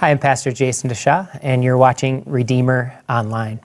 [0.00, 3.60] Hi, I'm Pastor Jason DeShaw, and you're watching Redeemer Online.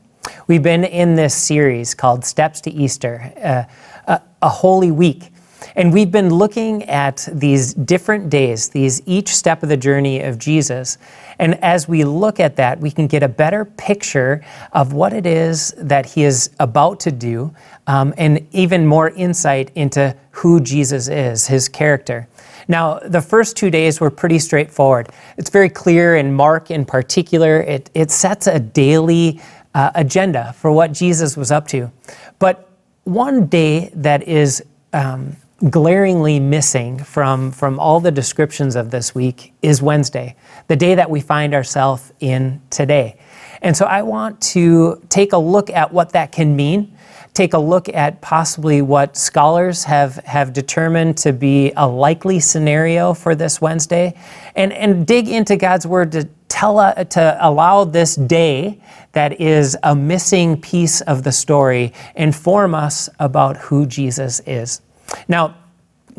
[0.47, 3.63] We've been in this series called Steps to Easter, uh,
[4.05, 5.31] a, a holy week.
[5.77, 10.37] And we've been looking at these different days, these each step of the journey of
[10.37, 10.97] Jesus.
[11.39, 15.25] And as we look at that, we can get a better picture of what it
[15.25, 17.55] is that he is about to do,
[17.87, 22.27] um, and even more insight into who Jesus is, his character.
[22.67, 25.09] Now, the first two days were pretty straightforward.
[25.37, 29.41] It's very clear in Mark in particular, it, it sets a daily
[29.73, 31.91] uh, agenda for what Jesus was up to.
[32.39, 32.69] But
[33.03, 34.63] one day that is
[34.93, 35.35] um,
[35.69, 40.35] glaringly missing from, from all the descriptions of this week is Wednesday,
[40.67, 43.17] the day that we find ourselves in today.
[43.61, 46.94] And so I want to take a look at what that can mean
[47.35, 53.13] take a look at possibly what scholars have, have determined to be a likely scenario
[53.13, 54.17] for this Wednesday
[54.55, 58.79] and, and dig into God's Word to tell uh, to allow this day
[59.11, 64.81] that is a missing piece of the story inform us about who Jesus is.
[65.27, 65.55] Now,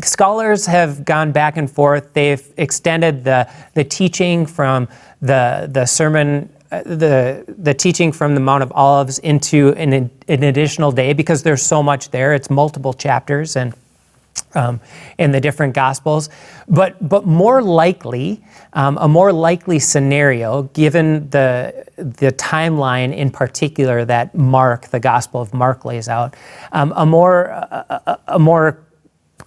[0.03, 2.12] scholars have gone back and forth.
[2.12, 4.89] They've extended the, the teaching from
[5.22, 9.92] the, the sermon the the teaching from the Mount of Olives into an,
[10.28, 12.34] an additional day because there's so much there.
[12.34, 13.75] It's multiple chapters and
[14.55, 14.81] um,
[15.19, 16.28] in the different gospels,
[16.69, 24.05] but but more likely, um, a more likely scenario, given the the timeline in particular
[24.05, 26.34] that Mark, the Gospel of Mark, lays out,
[26.72, 28.78] um, a more a, a more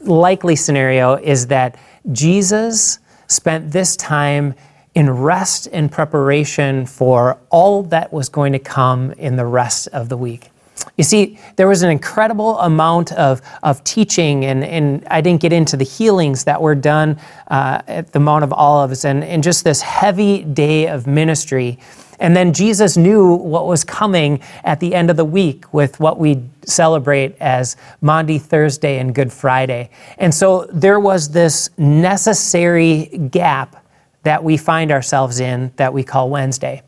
[0.01, 1.75] likely scenario is that
[2.11, 4.55] Jesus spent this time
[4.95, 10.09] in rest and preparation for all that was going to come in the rest of
[10.09, 10.49] the week.
[10.97, 15.53] You see, there was an incredible amount of, of teaching, and, and I didn't get
[15.53, 19.63] into the healings that were done uh, at the Mount of Olives, and, and just
[19.63, 21.79] this heavy day of ministry.
[22.19, 26.19] And then Jesus knew what was coming at the end of the week with what
[26.19, 29.89] we celebrate as Maundy Thursday and Good Friday.
[30.17, 33.78] And so there was this necessary gap
[34.23, 36.81] that we find ourselves in that we call Wednesday.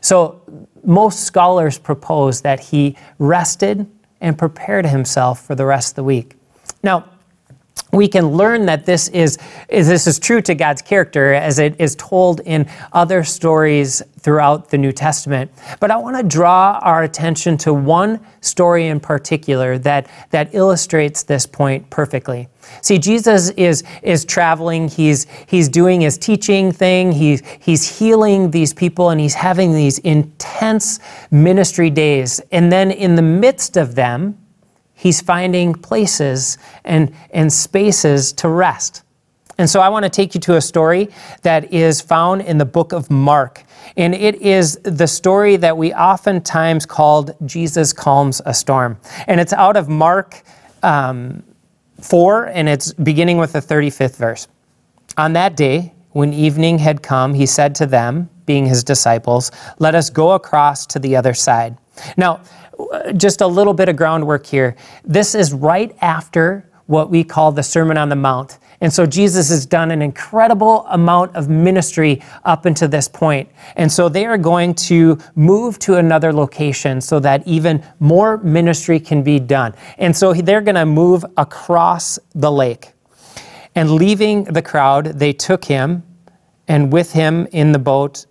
[0.00, 0.42] So,
[0.84, 3.86] most scholars propose that he rested
[4.20, 6.34] and prepared himself for the rest of the week.
[6.82, 7.04] Now,
[7.92, 9.38] we can learn that this is,
[9.68, 14.68] is, this is true to God's character as it is told in other stories throughout
[14.68, 15.50] the New Testament.
[15.80, 21.22] But I want to draw our attention to one story in particular that, that illustrates
[21.22, 22.48] this point perfectly.
[22.82, 28.74] See, Jesus is, is traveling, he's, he's doing his teaching thing, he's, he's healing these
[28.74, 31.00] people, and he's having these intense
[31.30, 32.40] ministry days.
[32.52, 34.36] And then in the midst of them,
[34.98, 39.02] he's finding places and, and spaces to rest.
[39.56, 41.08] And so I want to take you to a story
[41.42, 43.64] that is found in the book of Mark.
[43.96, 48.98] And it is the story that we oftentimes called Jesus Calms a Storm.
[49.26, 50.42] And it's out of Mark
[50.82, 51.42] um,
[52.00, 54.48] 4, and it's beginning with the 35th verse.
[55.16, 59.94] On that day, when evening had come, he said to them, being his disciples, Let
[59.94, 61.76] us go across to the other side.
[62.16, 62.40] Now,
[63.16, 64.76] just a little bit of groundwork here.
[65.04, 68.58] This is right after what we call the Sermon on the Mount.
[68.80, 73.48] And so Jesus has done an incredible amount of ministry up until this point.
[73.76, 79.00] And so they are going to move to another location so that even more ministry
[79.00, 79.74] can be done.
[79.98, 82.92] And so they're going to move across the lake.
[83.74, 86.04] And leaving the crowd, they took him
[86.68, 88.26] and with him in the boat.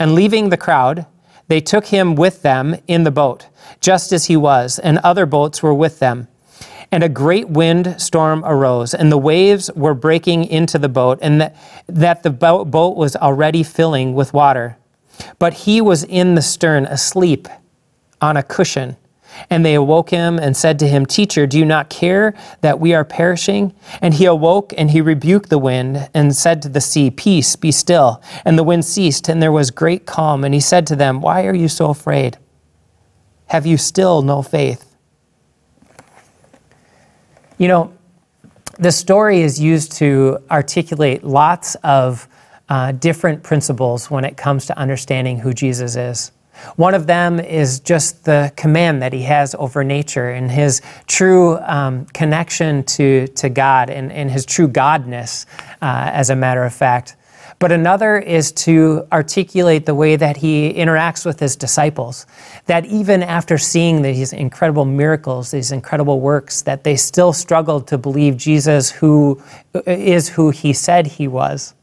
[0.00, 1.06] And leaving the crowd,
[1.48, 3.48] they took him with them in the boat,
[3.80, 6.28] just as he was, and other boats were with them.
[6.90, 11.40] And a great wind storm arose, and the waves were breaking into the boat, and
[11.40, 11.56] that,
[11.86, 14.76] that the boat, boat was already filling with water.
[15.38, 17.48] But he was in the stern, asleep
[18.20, 18.96] on a cushion.
[19.50, 22.94] And they awoke him and said to him, Teacher, do you not care that we
[22.94, 23.74] are perishing?
[24.00, 27.72] And he awoke and he rebuked the wind and said to the sea, Peace, be
[27.72, 28.22] still.
[28.44, 30.44] And the wind ceased, and there was great calm.
[30.44, 32.38] And he said to them, Why are you so afraid?
[33.46, 34.94] Have you still no faith?
[37.58, 37.92] You know,
[38.78, 42.28] the story is used to articulate lots of
[42.68, 46.32] uh, different principles when it comes to understanding who Jesus is.
[46.76, 51.58] One of them is just the command that he has over nature and his true
[51.58, 55.46] um, connection to, to God and, and his true godness,
[55.82, 57.16] uh, as a matter of fact.
[57.58, 62.26] But another is to articulate the way that he interacts with his disciples.
[62.66, 67.98] That even after seeing these incredible miracles, these incredible works, that they still struggled to
[67.98, 69.42] believe Jesus who
[69.86, 71.74] is who he said he was.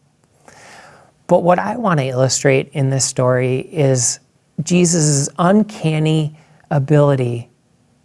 [1.28, 4.20] But what I want to illustrate in this story is
[4.64, 6.38] Jesus' uncanny
[6.70, 7.50] ability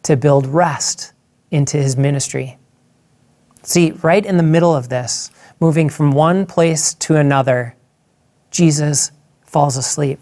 [0.03, 1.13] to build rest
[1.51, 2.59] into his ministry.
[3.63, 5.31] See, right in the middle of this,
[5.61, 7.75] moving from one place to another,
[8.51, 9.11] Jesus
[9.43, 10.21] falls asleep.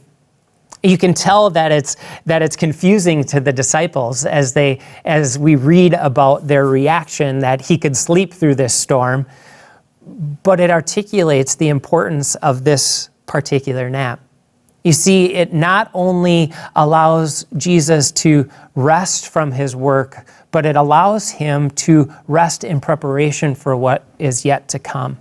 [0.82, 1.96] You can tell that it's,
[2.26, 7.62] that it's confusing to the disciples as, they, as we read about their reaction that
[7.62, 9.26] he could sleep through this storm,
[10.42, 14.20] but it articulates the importance of this particular nap.
[14.84, 21.30] You see, it not only allows Jesus to rest from his work, but it allows
[21.30, 25.18] him to rest in preparation for what is yet to come.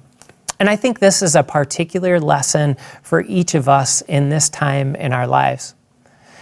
[0.59, 4.95] And I think this is a particular lesson for each of us in this time
[4.95, 5.75] in our lives.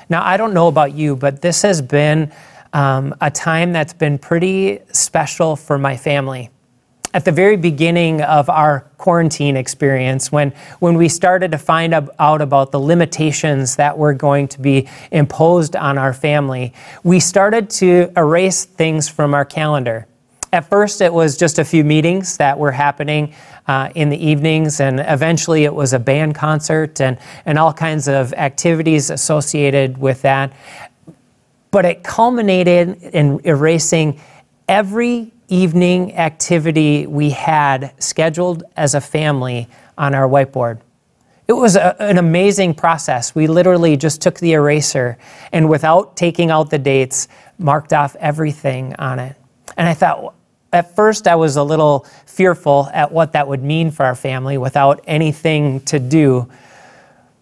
[0.10, 2.34] Now, I don't know about you, but this has been
[2.74, 6.50] um, a time that's been pretty special for my family.
[7.14, 12.42] At the very beginning of our quarantine experience, when, when we started to find out
[12.42, 16.74] about the limitations that were going to be imposed on our family,
[17.04, 20.08] we started to erase things from our calendar.
[20.54, 23.34] At first, it was just a few meetings that were happening
[23.68, 28.08] uh, in the evenings, and eventually it was a band concert and, and all kinds
[28.08, 30.54] of activities associated with that.
[31.72, 34.22] But it culminated in erasing
[34.68, 39.68] every evening activity we had scheduled as a family
[39.98, 40.80] on our whiteboard.
[41.48, 43.36] It was a, an amazing process.
[43.36, 45.18] We literally just took the eraser
[45.52, 47.28] and, without taking out the dates,
[47.58, 49.36] marked off everything on it.
[49.76, 50.34] And I thought,
[50.72, 54.58] at first I was a little fearful at what that would mean for our family
[54.58, 56.50] without anything to do.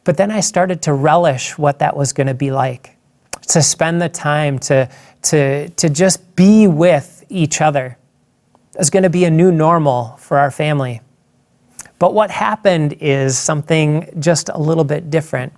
[0.04, 2.96] But then I started to relish what that was going to be like
[3.50, 4.90] to spend the time to,
[5.22, 7.99] to, to just be with each other.
[8.78, 11.02] It's going to be a new normal for our family.
[11.98, 15.54] But what happened is something just a little bit different.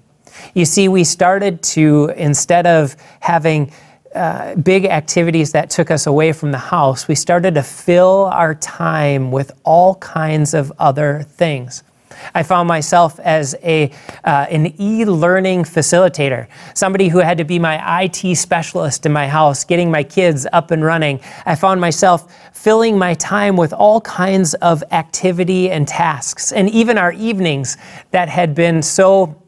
[0.53, 3.71] You see, we started to, instead of having
[4.15, 8.55] uh, big activities that took us away from the house, we started to fill our
[8.55, 11.83] time with all kinds of other things.
[12.33, 13.91] I found myself as a,
[14.23, 19.27] uh, an e learning facilitator, somebody who had to be my IT specialist in my
[19.27, 21.19] house, getting my kids up and running.
[21.45, 26.97] I found myself filling my time with all kinds of activity and tasks, and even
[26.97, 27.77] our evenings
[28.11, 29.41] that had been so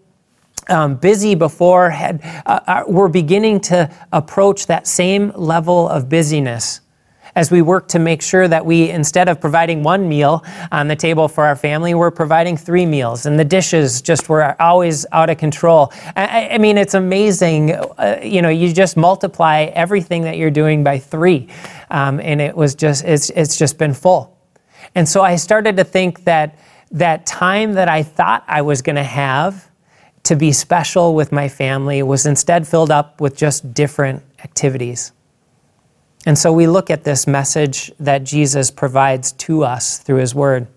[0.69, 6.79] um, busy before had uh, uh, were beginning to approach that same level of busyness
[7.35, 10.95] as we work to make sure that we instead of providing one meal on the
[10.95, 13.25] table for our family we're providing three meals.
[13.25, 15.91] And the dishes just were always out of control.
[16.15, 20.83] I, I mean it's amazing uh, you know you just multiply everything that you're doing
[20.83, 21.47] by three
[21.89, 24.37] um, and it was just it's, it's just been full.
[24.95, 26.59] And so i started to think that
[26.91, 29.69] that time that i thought i was going to have
[30.23, 35.11] to be special with my family was instead filled up with just different activities.
[36.25, 40.67] And so we look at this message that Jesus provides to us through his word.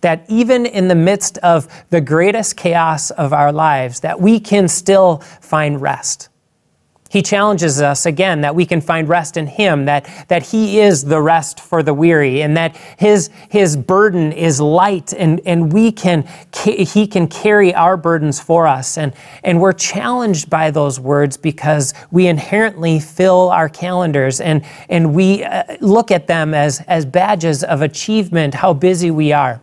[0.00, 4.68] That even in the midst of the greatest chaos of our lives, that we can
[4.68, 6.29] still find rest.
[7.10, 11.04] He challenges us again that we can find rest in Him, that, that He is
[11.04, 15.90] the rest for the weary, and that His, his burden is light, and, and we
[15.90, 18.96] can, He can carry our burdens for us.
[18.96, 19.12] And,
[19.42, 25.42] and we're challenged by those words because we inherently fill our calendars and, and we
[25.42, 29.60] uh, look at them as, as badges of achievement, how busy we are.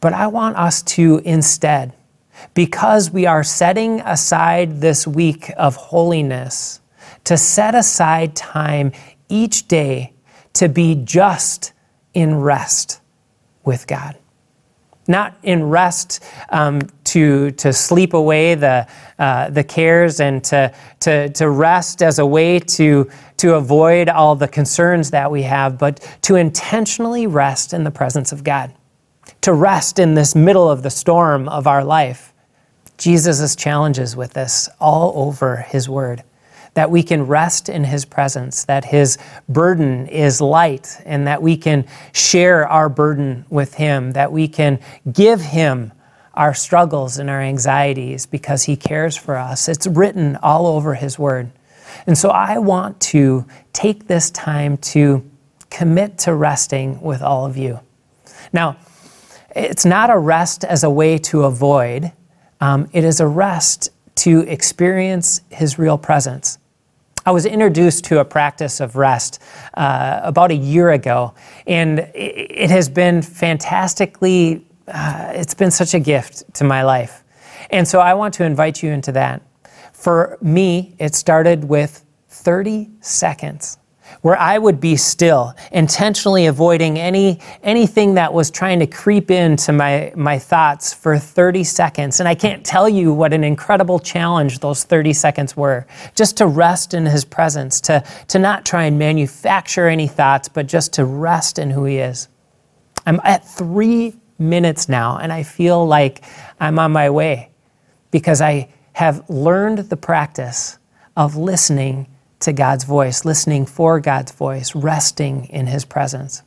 [0.00, 1.92] But I want us to instead
[2.52, 6.80] because we are setting aside this week of holiness
[7.24, 8.92] to set aside time
[9.28, 10.12] each day
[10.52, 11.72] to be just
[12.12, 13.00] in rest
[13.64, 14.16] with God.
[15.06, 18.86] Not in rest um, to, to sleep away the,
[19.18, 24.34] uh, the cares and to, to, to rest as a way to, to avoid all
[24.34, 28.72] the concerns that we have, but to intentionally rest in the presence of God.
[29.42, 32.33] To rest in this middle of the storm of our life
[32.98, 36.22] Jesus' challenges with this all over his word.
[36.74, 39.16] That we can rest in his presence, that his
[39.48, 44.80] burden is light, and that we can share our burden with him, that we can
[45.12, 45.92] give him
[46.34, 49.68] our struggles and our anxieties because he cares for us.
[49.68, 51.52] It's written all over his word.
[52.06, 55.28] And so I want to take this time to
[55.70, 57.80] commit to resting with all of you.
[58.52, 58.76] Now,
[59.54, 62.12] it's not a rest as a way to avoid
[62.64, 66.58] um, it is a rest to experience His real presence.
[67.26, 69.38] I was introduced to a practice of rest
[69.74, 71.34] uh, about a year ago,
[71.66, 77.22] and it has been fantastically uh, it's been such a gift to my life.
[77.70, 79.42] And so I want to invite you into that.
[79.92, 83.78] For me, it started with 30 seconds
[84.22, 89.72] where I would be still, intentionally avoiding any anything that was trying to creep into
[89.72, 92.20] my, my thoughts for 30 seconds.
[92.20, 95.86] And I can't tell you what an incredible challenge those 30 seconds were.
[96.14, 100.66] Just to rest in his presence, to, to not try and manufacture any thoughts, but
[100.66, 102.28] just to rest in who he is.
[103.06, 106.24] I'm at three minutes now, and I feel like
[106.60, 107.50] I'm on my way
[108.10, 110.78] because I have learned the practice
[111.16, 112.06] of listening
[112.44, 116.42] to God's voice, listening for God's voice, resting in His presence.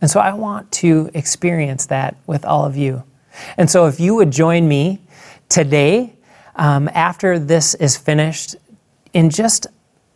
[0.00, 3.02] And so I want to experience that with all of you.
[3.56, 5.00] And so if you would join me
[5.48, 6.14] today,
[6.56, 8.56] um, after this is finished,
[9.12, 9.66] in just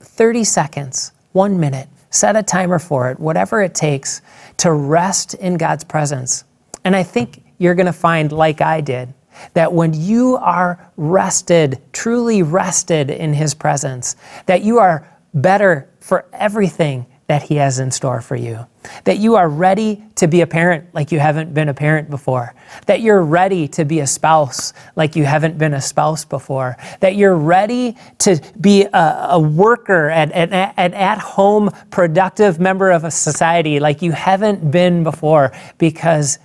[0.01, 4.21] 30 seconds, one minute, set a timer for it, whatever it takes
[4.59, 6.45] to rest in God's presence.
[6.85, 9.15] And I think you're going to find, like I did,
[9.55, 16.27] that when you are rested, truly rested in His presence, that you are better for
[16.33, 18.67] everything that He has in store for you.
[19.05, 22.55] That you are ready to be a parent like you haven't been a parent before.
[22.87, 26.77] That you're ready to be a spouse like you haven't been a spouse before.
[27.01, 32.91] That you're ready to be a, a worker, and an at, at home, productive member
[32.91, 36.39] of a society like you haven't been before because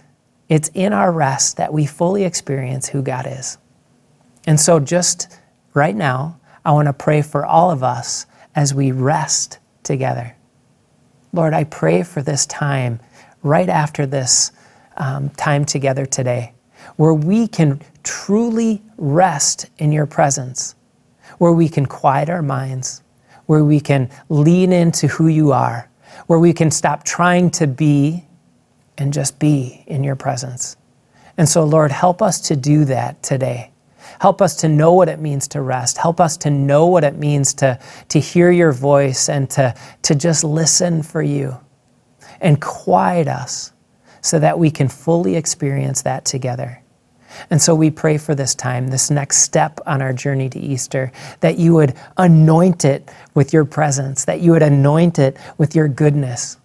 [0.47, 3.57] it's in our rest that we fully experience who God is.
[4.45, 5.39] And so, just
[5.73, 8.25] right now, I want to pray for all of us
[8.57, 10.35] as we rest together.
[11.31, 12.99] Lord, I pray for this time
[13.43, 14.51] right after this
[14.97, 16.53] um, time together today,
[16.95, 20.73] where we can truly rest in your presence,
[21.37, 23.03] where we can quiet our minds,
[23.45, 25.87] where we can lean into who you are,
[26.25, 28.25] where we can stop trying to be
[28.97, 30.75] and just be in your presence.
[31.37, 33.69] And so, Lord, help us to do that today.
[34.19, 35.97] Help us to know what it means to rest.
[35.97, 40.15] Help us to know what it means to, to hear your voice and to, to
[40.15, 41.57] just listen for you.
[42.39, 43.71] And quiet us
[44.21, 46.81] so that we can fully experience that together.
[47.49, 51.11] And so we pray for this time, this next step on our journey to Easter,
[51.41, 55.87] that you would anoint it with your presence, that you would anoint it with your
[55.87, 56.57] goodness.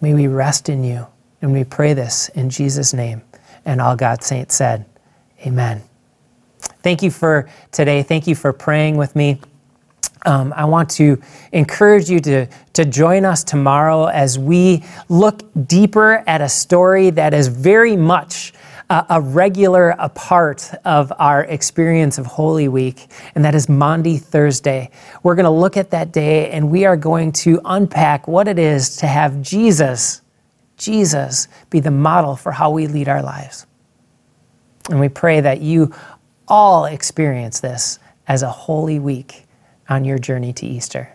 [0.00, 1.06] May we rest in you.
[1.42, 3.22] And we pray this in Jesus' name.
[3.64, 4.84] And all God's saints said,
[5.46, 5.82] Amen.
[6.82, 8.02] Thank you for today.
[8.02, 9.40] Thank you for praying with me.
[10.26, 11.20] Um, I want to
[11.52, 17.32] encourage you to, to join us tomorrow as we look deeper at a story that
[17.32, 18.52] is very much
[18.90, 23.06] a, regular a part of our experience of Holy Week,
[23.36, 24.90] and that is Maundy Thursday.
[25.22, 28.58] We're going to look at that day and we are going to unpack what it
[28.58, 30.22] is to have Jesus,
[30.76, 33.64] Jesus, be the model for how we lead our lives.
[34.90, 35.94] And we pray that you
[36.50, 39.46] all experience this as a holy week
[39.88, 41.14] on your journey to Easter.